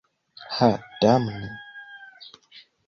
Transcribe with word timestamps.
Ha 0.55 0.69
damne! 1.01 1.49